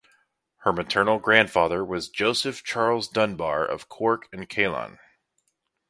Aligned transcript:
Her 0.61 0.73
maternal 0.73 1.19
grandfather 1.19 1.85
was 1.85 2.09
Joseph 2.09 2.63
Charles 2.63 3.07
Dunbar 3.07 3.63
of 3.63 3.87
Cork 3.87 4.27
and 4.33 4.51
Ceylon. 4.51 4.97